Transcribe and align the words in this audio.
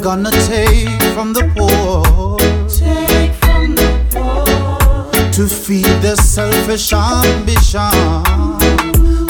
will. 0.00 0.10
How 0.10 0.16
long 0.16 0.22
they 0.22 0.30
gonna 0.30 0.30
take 0.46 1.02
from 1.14 1.32
the 1.32 1.42
poor? 1.56 2.38
Take 2.68 3.32
from 3.34 3.74
the 3.74 3.88
poor. 4.10 5.32
to 5.32 5.46
feed 5.46 5.86
their 6.02 6.16
selfish 6.16 6.92
ambition. 6.92 7.80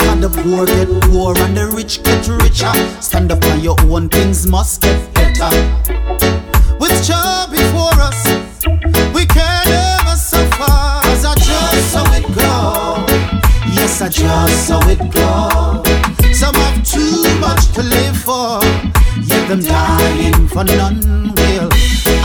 And 0.08 0.22
the 0.22 0.30
poor 0.30 0.66
get 0.66 0.88
poor 1.02 1.36
and 1.38 1.56
the 1.56 1.66
rich 1.74 2.02
get 2.02 2.26
richer. 2.28 2.72
Stand 3.00 3.32
up 3.32 3.44
on 3.44 3.60
your 3.60 3.76
own, 3.82 4.08
things 4.08 4.46
must 4.46 4.82
get 4.82 5.14
better. 5.14 5.50
With 6.80 7.04
job 7.04 7.50
before 7.50 8.00
us, 8.00 8.24
we 9.14 9.26
can 9.26 9.64
never 9.66 10.16
suffer. 10.16 11.08
As 11.08 11.24
I 11.24 11.34
just 11.34 11.92
saw 11.92 12.04
it 12.14 12.26
go. 12.34 13.04
Yes, 13.74 14.00
I 14.02 14.08
just 14.08 14.66
saw 14.66 14.80
it 14.88 14.98
go. 15.12 15.82
Some 16.32 16.54
have 16.54 16.82
too 16.84 17.22
much 17.40 17.66
to 17.72 17.82
live 17.82 18.16
for, 18.16 18.60
yet 19.22 19.48
them 19.48 19.60
dying 19.60 19.97
for 20.58 20.64
none 20.64 21.32
will. 21.36 21.68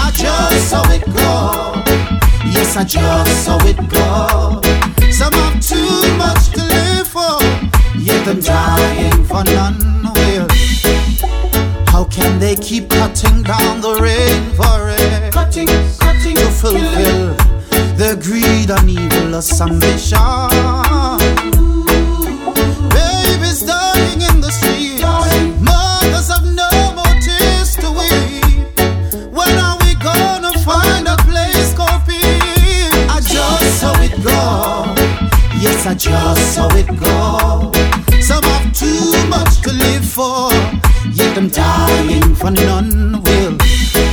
I 0.06 0.12
just 0.16 0.70
saw 0.70 0.84
it 0.90 1.06
go. 1.06 1.84
Yes, 2.56 2.76
I 2.76 2.84
just 2.84 3.46
saw 3.46 3.58
it 3.64 3.78
go. 3.90 4.60
Some 5.12 5.34
have 5.34 5.62
too 5.62 6.02
much 6.18 6.50
to 6.56 6.64
live 6.64 7.08
for, 7.08 7.38
yet 7.96 8.26
them 8.26 8.40
dying 8.40 9.24
for 9.26 9.44
none 9.44 10.12
will. 10.16 10.48
How 11.94 12.06
can 12.06 12.40
they 12.40 12.56
keep 12.56 12.90
cutting 12.90 13.44
down 13.44 13.82
the 13.82 13.94
rainforest 14.02 15.32
Cutting, 15.32 15.68
cutting, 16.00 16.36
to 16.36 16.50
fulfill 16.62 17.36
their 17.98 18.16
greed 18.16 18.72
and 18.72 18.90
evilous 18.90 19.62
ambition? 19.62 20.73
Go. 34.24 34.96
Yes, 35.60 35.86
I 35.86 35.94
just 35.94 36.56
saw 36.56 36.68
it 36.76 36.88
go. 36.88 37.72
Some 38.22 38.44
have 38.44 38.72
too 38.74 39.12
much 39.28 39.62
to 39.62 39.72
live 39.72 40.06
for, 40.06 40.50
yet 41.12 41.36
them 41.36 41.50
dying 41.50 42.36
for 42.36 42.52
none 42.52 43.22
will. 43.24 43.58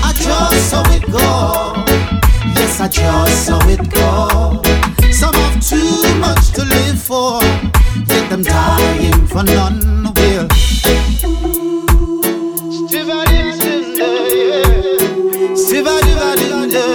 I 0.03 0.13
just 0.15 0.71
saw 0.71 0.83
it 0.91 1.05
go. 1.11 1.85
Yes, 2.57 2.81
I 2.81 2.89
just 2.89 3.47
saw 3.47 3.61
it 3.69 3.83
go. 3.91 4.63
Some 5.13 5.35
have 5.35 5.61
too 5.65 6.03
much 6.19 6.51
to 6.53 6.65
live 6.65 7.01
for, 7.01 7.41
yet 8.07 8.29
them 8.31 8.43
dying 8.43 9.27
for 9.27 9.43
none 9.45 10.13
will. 10.15 10.49
Siva 15.57 15.95
diva 16.03 16.35
din 16.37 16.69
day, 16.69 16.81
well, 16.81 16.90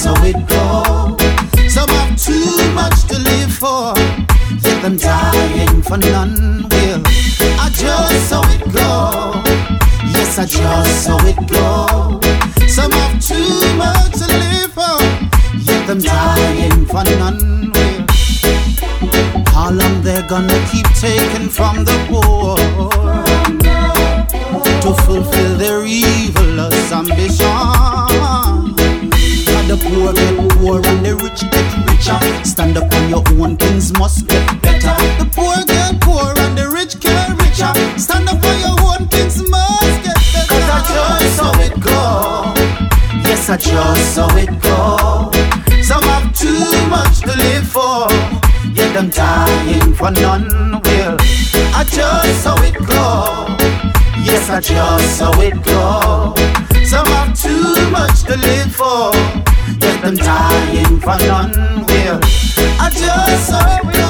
Just 0.00 0.24
it 0.24 0.46
go. 0.46 1.16
Some 1.68 1.88
have 1.88 2.16
too 2.16 2.72
much 2.72 3.02
to 3.08 3.18
live 3.18 3.52
for, 3.52 3.94
yet 4.62 4.80
them 4.80 4.96
dying 4.96 5.82
for 5.82 5.96
none 5.96 6.68
will. 6.70 7.02
I 7.58 7.68
just 7.74 8.28
saw 8.28 8.42
it 8.54 8.62
go. 8.72 9.42
Yes, 10.14 10.38
I 10.38 10.46
just 10.46 11.04
saw 11.04 11.18
it 11.26 11.36
go. 11.48 12.20
Some 12.68 12.92
have 12.92 13.20
too 13.20 13.58
much 13.74 14.12
to 14.20 14.26
live 14.38 14.72
for, 14.72 15.02
yet 15.66 15.84
them 15.88 15.98
dying 15.98 16.86
for 16.86 17.02
none 17.18 17.72
will. 17.72 18.06
How 19.48 19.72
long 19.72 20.00
they 20.02 20.22
gonna 20.28 20.64
keep 20.70 20.86
taking 20.94 21.48
from 21.48 21.84
the 21.84 21.98
poor 22.08 22.97
up 33.48 33.56
on 33.56 33.56
your 33.56 33.56
own, 33.56 33.56
things 33.56 33.92
must 33.98 34.26
get 34.28 34.62
better. 34.62 34.96
The 35.18 35.28
poor 35.34 35.56
get 35.66 36.00
poor 36.00 36.32
and 36.38 36.56
the 36.56 36.68
rich 36.68 37.00
get 37.00 37.30
richer. 37.40 37.72
Stand 37.98 38.28
up 38.28 38.44
on 38.44 38.60
your 38.60 38.76
own, 38.80 39.08
things 39.08 39.38
must 39.48 40.02
get 40.02 40.16
better. 40.32 40.48
Cause 40.48 40.68
I 40.68 40.80
just 40.94 41.36
saw 41.36 41.52
it 41.60 41.74
go. 41.80 42.54
Yes, 43.24 43.48
I 43.50 43.56
just 43.56 44.14
saw 44.14 44.36
it 44.36 44.50
go. 44.62 45.30
Some 45.82 46.02
have 46.02 46.34
too 46.34 46.70
much 46.88 47.20
to 47.20 47.32
live 47.36 47.66
for, 47.66 48.08
yet 48.74 48.92
them 48.94 49.08
dying 49.10 49.94
for 49.94 50.10
none 50.10 50.80
will. 50.82 51.16
I 51.74 51.84
just 51.88 52.42
saw 52.42 52.56
it 52.62 52.78
go. 52.86 53.46
Yes, 54.24 54.50
I 54.50 54.60
just 54.60 55.18
saw 55.18 55.40
it 55.40 55.62
go. 55.64 56.34
Some 56.84 57.06
have 57.06 57.38
too 57.38 57.90
much 57.90 58.24
to 58.24 58.36
live 58.36 58.72
for, 58.74 59.12
yet 59.80 60.02
them 60.02 60.16
dying 60.16 61.00
for 61.00 61.16
none 61.26 61.77
will. 62.90 63.08
I 63.12 63.26
just 63.26 64.07